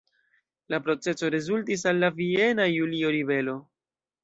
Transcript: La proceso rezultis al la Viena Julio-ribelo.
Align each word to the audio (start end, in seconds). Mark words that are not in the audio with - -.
La 0.73 0.79
proceso 0.87 1.29
rezultis 1.35 1.85
al 1.93 2.03
la 2.05 2.11
Viena 2.17 2.69
Julio-ribelo. 2.73 3.57